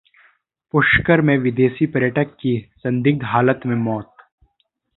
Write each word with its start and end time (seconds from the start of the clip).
पुष्कर 0.73 1.21
में 1.21 1.37
विदेशी 1.37 1.85
पर्यटक 1.87 2.33
की 2.41 2.57
संदिग्ध 2.77 3.23
हालत 3.25 3.61
में 3.65 3.75
मौत 3.75 4.13